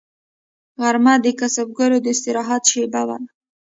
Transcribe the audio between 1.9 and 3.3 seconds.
د استراحت شیبه ده